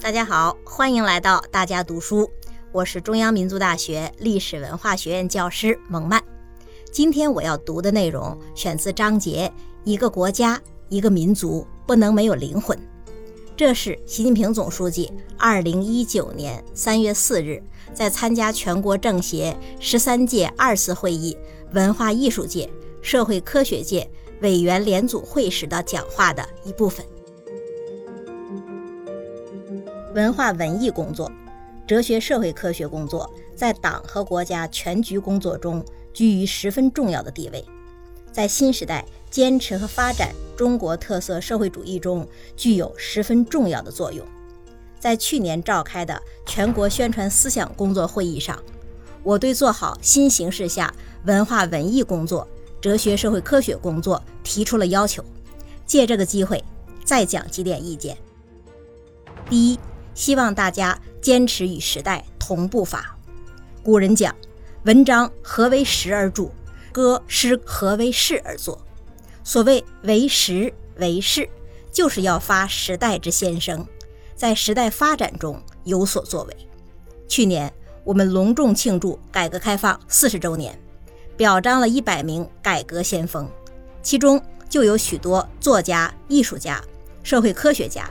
[0.00, 2.30] 大家好，欢迎来到大家读书，
[2.72, 6.22] 我是中央民族大学历史文化学院教师蒙曼。
[6.90, 9.50] 今天我要读的内容选自章节
[9.84, 12.76] 《一个国家、一个民族不能没有灵魂》，
[13.56, 17.62] 这是习近平总书记二零一九年三月四日
[17.94, 21.36] 在参加全国政协十三届二次会议
[21.72, 22.68] 文化艺术界、
[23.00, 27.04] 社会科学界委员联组会时的讲话的一部分。
[30.14, 31.30] 文化文艺工作、
[31.86, 37.64] 哲学社会科学工作在党和国家全局工作中居于十分重要的地位，
[38.30, 44.26] 在新时代坚持和发展中国特色社会主义中具有十分重要的作用。
[45.00, 48.62] 在去年召开的全国宣传思想工作会议上，
[49.22, 52.46] 我对做好新形势下文化文艺工作、
[52.80, 55.24] 哲学社会科学工作提出了要求。
[55.84, 56.62] 借这个机会，
[57.04, 58.16] 再讲几点意见。
[59.48, 59.78] 第一。
[60.14, 63.16] 希望大家坚持与时代同步发。
[63.82, 64.34] 古人讲
[64.84, 66.50] ：“文章何为时而著，
[66.92, 68.80] 歌诗何为事而作。”
[69.44, 71.48] 所谓“为时为事”，
[71.90, 73.86] 就是要发时代之先声，
[74.36, 76.56] 在时代发展中有所作为。
[77.26, 77.72] 去年
[78.04, 80.78] 我们隆重庆祝改革开放四十周年，
[81.36, 83.50] 表彰了一百名改革先锋，
[84.02, 86.80] 其中就有许多作家、艺术家、
[87.22, 88.08] 社会科学家，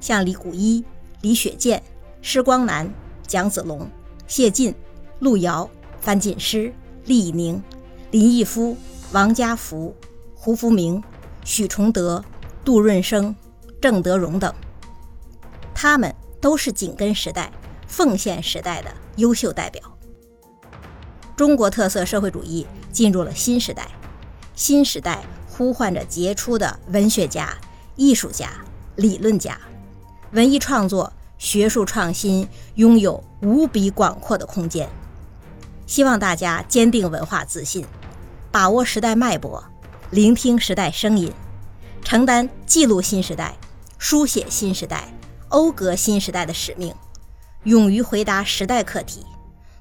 [0.00, 0.84] 像李谷一。
[1.20, 1.82] 李雪健、
[2.22, 2.88] 施光南、
[3.26, 3.88] 蒋子龙、
[4.26, 4.74] 谢晋、
[5.18, 5.68] 路遥、
[6.00, 6.72] 樊锦诗、
[7.06, 7.62] 厉以宁、
[8.10, 8.76] 林毅夫、
[9.12, 9.94] 王家福、
[10.34, 11.02] 胡福明、
[11.44, 12.24] 许崇德、
[12.64, 13.34] 杜润生、
[13.80, 14.54] 郑德荣等，
[15.74, 17.50] 他们都是紧跟时代、
[17.86, 19.82] 奉献时代的优秀代表。
[21.36, 23.88] 中国特色社会主义进入了新时代，
[24.54, 27.56] 新时代呼唤着杰出的文学家、
[27.96, 28.50] 艺术家、
[28.96, 29.58] 理论家。
[30.32, 34.86] 文艺创作、学术创新拥有无比广阔的空间。
[35.86, 37.86] 希望大家坚定文化自信，
[38.52, 39.64] 把握时代脉搏，
[40.10, 41.32] 聆听时代声音，
[42.04, 43.56] 承担记录新时代、
[43.96, 45.08] 书写新时代、
[45.48, 46.94] 讴歌新时代的使命，
[47.64, 49.24] 勇于回答时代课题，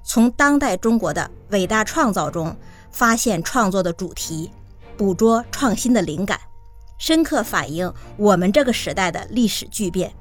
[0.01, 2.55] 从当代中国的伟大创造中
[2.89, 4.49] 发现创作的主题，
[4.95, 6.39] 捕捉创新的灵感，
[6.97, 10.13] 深刻反映我们这个时代的历史巨变。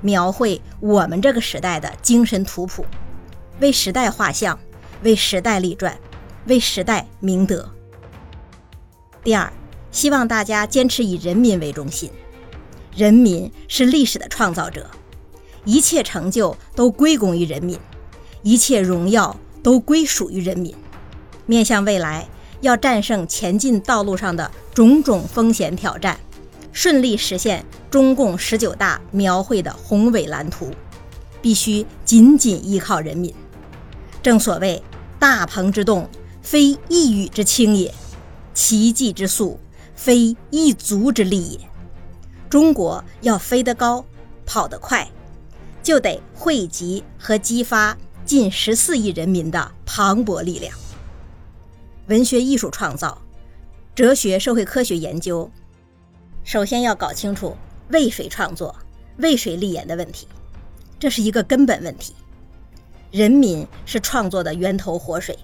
[0.00, 2.84] 描绘我们这个时代的精神图谱，
[3.60, 4.58] 为时代画像，
[5.02, 5.98] 为时代立传，
[6.46, 7.68] 为时代明德。
[9.24, 9.52] 第二，
[9.90, 12.10] 希望大家坚持以人民为中心，
[12.96, 14.88] 人民是历史的创造者，
[15.64, 17.78] 一切成就都归功于人民，
[18.42, 20.74] 一切荣耀都归属于人民。
[21.46, 22.28] 面向未来，
[22.60, 26.18] 要战胜前进道路上的种种风险挑战。
[26.72, 30.70] 顺利实现中共十九大描绘的宏伟蓝图，
[31.42, 33.34] 必须紧紧依靠人民。
[34.22, 34.82] 正所谓
[35.18, 36.08] “大鹏之动，
[36.42, 37.90] 非一羽之轻也；
[38.54, 39.58] 奇迹之速，
[39.94, 41.60] 非一足之力也。”
[42.50, 44.04] 中国要飞得高、
[44.46, 45.10] 跑得快，
[45.82, 50.74] 就得汇集和激发近十四亿人民的磅礴力量。
[52.06, 53.20] 文学艺术创造、
[53.94, 55.50] 哲学社会科学研究。
[56.48, 57.54] 首先要搞清楚
[57.90, 58.74] 为谁创作、
[59.18, 60.26] 为谁立言的问题，
[60.98, 62.14] 这是一个根本问题。
[63.10, 65.38] 人民是创作的源头活水，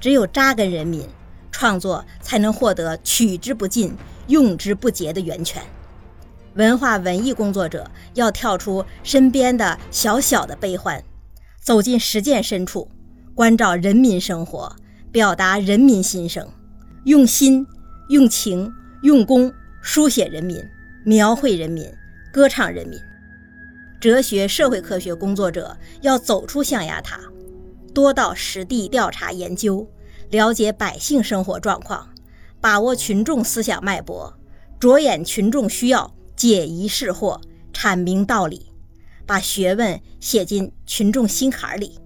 [0.00, 1.08] 只有扎根人民，
[1.52, 3.96] 创作才能获得取之不尽、
[4.26, 5.62] 用之不竭的源泉。
[6.54, 11.00] 文化文艺工作者要跳出身边的小小的悲欢，
[11.62, 12.90] 走进实践深处，
[13.36, 14.74] 关照人民生活，
[15.12, 16.48] 表达人民心声，
[17.04, 17.64] 用心、
[18.08, 19.54] 用情、用功。
[19.86, 20.66] 书写人民，
[21.04, 21.86] 描绘人民，
[22.32, 22.98] 歌唱人民。
[24.00, 27.20] 哲学社会科学工作者要走出象牙塔，
[27.92, 29.86] 多到实地调查研究，
[30.30, 32.08] 了解百姓生活状况，
[32.62, 34.34] 把握群众思想脉搏，
[34.80, 37.38] 着眼群众需要，解疑释惑，
[37.70, 38.72] 阐明道理，
[39.26, 41.98] 把学问写进群众心坎里。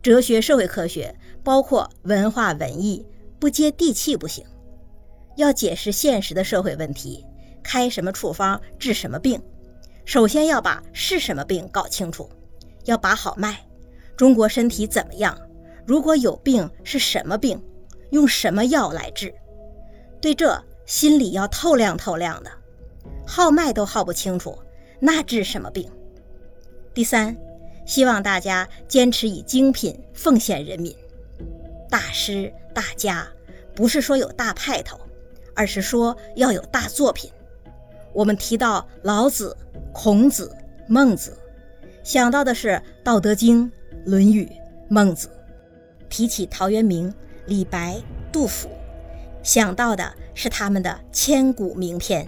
[0.00, 1.14] 哲学社会科学
[1.44, 3.04] 包括文化文艺，
[3.38, 4.42] 不接地气不行。
[5.36, 7.24] 要解释现实的社会问题，
[7.62, 9.40] 开什么处方治什么病，
[10.04, 12.28] 首先要把是什么病搞清楚，
[12.84, 13.64] 要把好脉。
[14.16, 15.38] 中国身体怎么样？
[15.86, 17.62] 如果有病是什么病？
[18.10, 19.34] 用什么药来治？
[20.20, 22.50] 对这心里要透亮透亮的，
[23.26, 24.58] 号脉都号不清楚，
[25.00, 25.90] 那治什么病？
[26.94, 27.36] 第三，
[27.84, 30.96] 希望大家坚持以精品奉献人民。
[31.90, 33.28] 大师大家，
[33.74, 34.98] 不是说有大派头。
[35.56, 37.28] 而是说要有大作品。
[38.12, 39.56] 我们提到老子、
[39.92, 40.54] 孔子、
[40.86, 41.36] 孟子，
[42.04, 42.68] 想到的是
[43.02, 43.64] 《道德经》
[44.04, 44.44] 《论语》
[44.88, 45.28] 《孟子》；
[46.08, 47.12] 提起陶渊明、
[47.46, 47.96] 李白、
[48.30, 48.68] 杜甫，
[49.42, 52.26] 想到的是他们的千古名篇。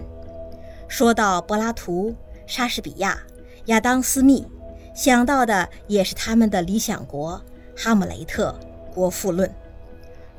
[0.87, 2.15] 说到柏拉图、
[2.45, 3.19] 莎士比亚、
[3.65, 4.45] 亚当·斯密，
[4.93, 7.41] 想到的也是他们的《理想国》
[7.83, 8.55] 《哈姆雷特》
[8.93, 9.49] 《国富论》。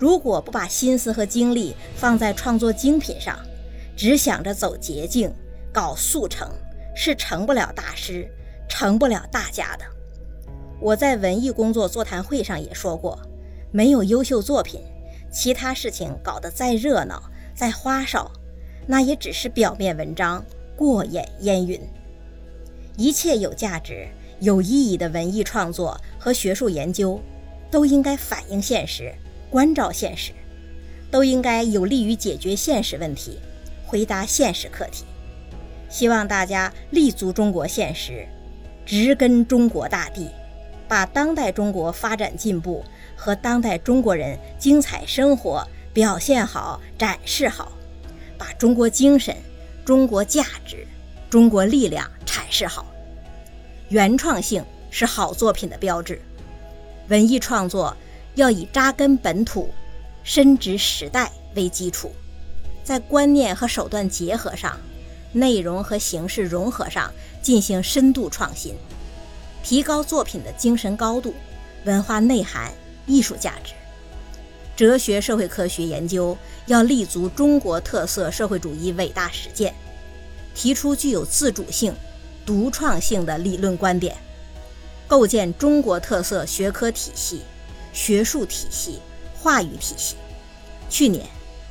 [0.01, 3.39] 如果不把心思和精力放在创作精品上，
[3.95, 5.31] 只想着走捷径、
[5.71, 6.49] 搞速成，
[6.97, 8.27] 是成不了大师、
[8.67, 9.85] 成不了大家的。
[10.81, 13.21] 我在文艺工作座谈会上也说过，
[13.71, 14.81] 没有优秀作品，
[15.31, 17.23] 其他事情搞得再热闹、
[17.55, 18.33] 再花哨。
[18.87, 20.43] 那也只是表面文章，
[20.75, 21.79] 过眼烟云。
[22.97, 24.09] 一切有价值、
[24.41, 27.21] 有意义的文艺创作和学术研究，
[27.71, 29.15] 都应该反映现实、
[29.51, 30.33] 关照现实，
[31.11, 33.39] 都应该有利于解决现实问题、
[33.85, 35.05] 回答现实课题。
[35.89, 38.27] 希望大家立足中国现实，
[38.87, 40.31] 植根中国大地，
[40.87, 42.85] 把当代中国发展进步
[43.17, 47.73] 和当代中国人精彩生活表现好、展示好。
[48.39, 49.37] 把中国精神、
[49.85, 50.87] 中国价值、
[51.29, 52.87] 中国力量阐释好，
[53.91, 56.23] 原创性是好作品的标志。
[57.09, 57.95] 文艺创作
[58.41, 59.69] 要以扎根本土、
[60.25, 62.11] 深植时代为基础，
[62.83, 64.81] 在观念和手段结合上、
[65.31, 68.75] 内容和形式融合上进行深度创新，
[69.63, 71.35] 提高作品的精神高度、
[71.85, 72.73] 文化内涵、
[73.07, 73.75] 艺术价值。
[74.75, 76.35] 哲学社会科学研究
[76.65, 79.75] 要立足中国特色社会主义伟大实践，
[80.55, 81.95] 提出具有自主性、
[82.47, 84.17] 独创性的理论观点，
[85.07, 87.43] 构建中国特色学科体系、
[87.93, 89.01] 学术体系、
[89.41, 90.17] 话语体系。
[90.89, 91.27] 去年，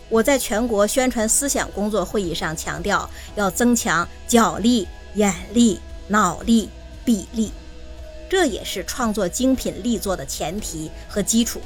[0.09, 6.69] 我在全国宣传思想工作会议上强调，要增强脚力、眼力、脑力、
[7.03, 7.51] 笔力，
[8.29, 11.61] 这也是创作精品力作的前提和基础。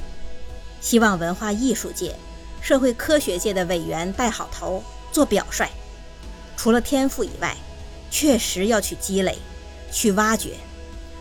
[0.81, 2.15] 希望文化艺术界、
[2.61, 5.69] 社会科学界的委员带好头，做表率。
[6.57, 7.55] 除了天赋以外，
[8.11, 9.37] 确实要去积累、
[9.91, 10.55] 去挖掘。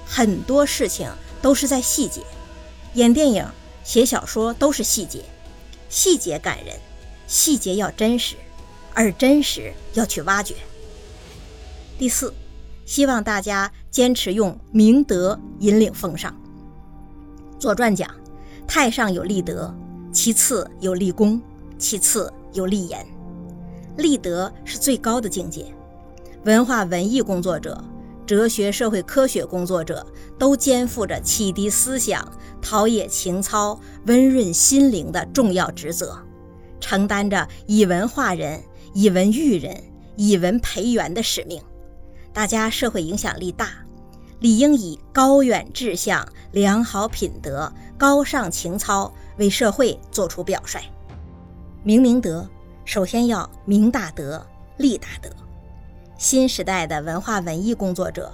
[0.07, 2.23] 很多事情都是在细节，
[2.95, 3.47] 演电影、
[3.85, 5.25] 写小说都是细节，
[5.89, 6.77] 细节感人，
[7.27, 8.37] 细节要真实，
[8.95, 10.55] 而真实要去挖掘。
[11.99, 12.35] 第四，
[12.85, 16.33] 希望大家坚持用明德引领风尚。
[17.59, 18.11] 《左传》讲。
[18.65, 19.75] 太上有立德，
[20.13, 21.43] 其次有立功，
[21.79, 23.05] 其次有立言。
[23.99, 25.67] 立德是最高的境界。
[26.45, 27.85] 文化文艺工作者、
[28.33, 30.07] 哲学社会科学工作者
[30.39, 32.27] 都肩负着启迪思想、
[32.63, 36.17] 陶冶情操、温润心灵的重要职责，
[36.81, 38.59] 承担着以文化人、
[38.95, 39.79] 以文育人、
[40.17, 41.61] 以文培元的使命。
[42.33, 43.69] 大家社会影响力大。
[44.41, 50.81] 理应以高远志向、良好品德、高尚情操为社会做出表率。
[51.85, 52.49] 明明德，
[52.87, 54.43] 首先要明大德、
[54.79, 55.29] 立大德。
[56.23, 58.33] 新时代的文化文艺工作者、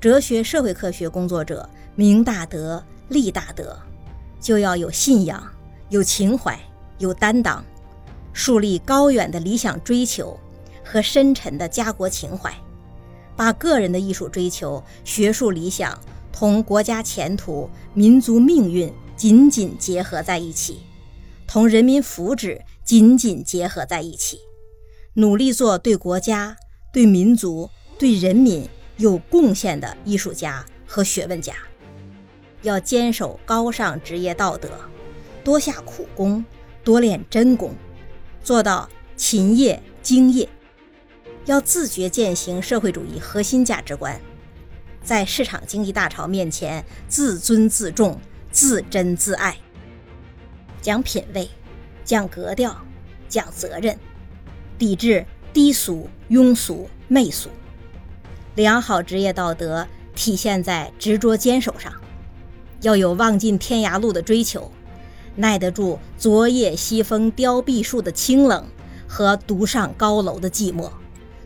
[0.00, 3.78] 哲学社会科学工作者，明大德、立大德，
[4.40, 5.46] 就要有信仰、
[5.90, 6.58] 有情怀、
[6.96, 7.62] 有担当，
[8.32, 10.34] 树立高远的理想追求
[10.82, 12.50] 和深沉的家国情怀。
[13.36, 16.00] 把个人的艺术追求、学术理想
[16.32, 20.80] 同国家前途、民族命运紧紧结合在一起，
[21.46, 24.38] 同人民福祉紧紧结合在一起，
[25.12, 26.56] 努力做对国家、
[26.92, 31.54] 对民族、对人民有贡献的艺术家和学问家。
[32.62, 34.68] 要坚守高尚职业道德，
[35.42, 36.44] 多下苦功，
[36.84, 37.74] 多练真功，
[38.42, 40.48] 做到勤业精业。
[41.46, 44.20] 要自觉践行社会主义核心价值观，
[45.02, 48.20] 在市场经济大潮面前自尊自重、
[48.52, 49.56] 自珍自爱，
[50.82, 51.48] 讲品位、
[52.04, 52.76] 讲格调、
[53.26, 53.98] 讲责任，
[54.78, 57.48] 抵制低俗、庸俗、媚俗。
[58.54, 61.92] 良好职业道德体现在执着坚守上，
[62.82, 64.70] 要有望尽天涯路的追求，
[65.36, 68.64] 耐得住昨夜西风凋碧树的清冷
[69.06, 70.90] 和独上高楼的寂寞。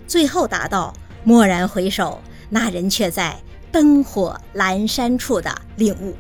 [0.07, 0.93] 最后达到
[1.25, 2.21] 蓦然回首，
[2.51, 3.41] 那人却在
[3.73, 6.15] 灯火阑珊处的领悟。